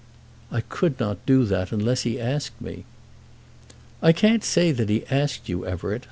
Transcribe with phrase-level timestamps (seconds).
[0.51, 2.85] "I could not do that, unless he asked me."
[4.01, 5.99] "I can't say that he asked you, Everett.